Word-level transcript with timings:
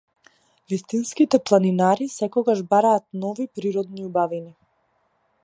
Вистинските 0.71 1.39
планинари 1.49 2.09
секогаш 2.15 2.65
бараат 2.73 3.05
нови 3.27 3.47
природни 3.59 4.05
убавини. 4.09 4.55